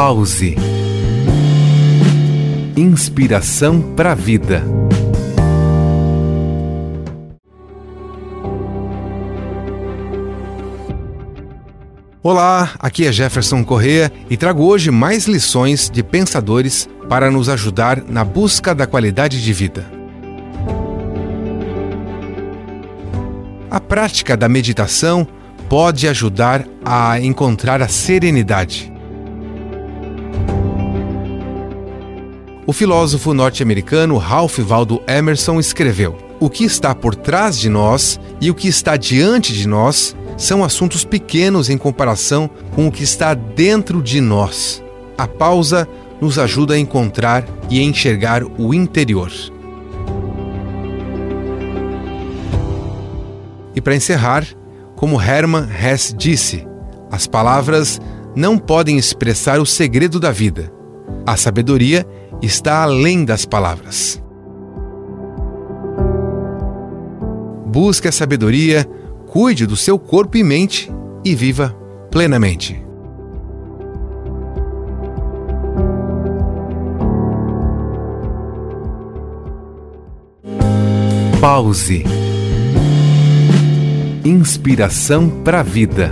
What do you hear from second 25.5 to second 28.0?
pode ajudar a encontrar a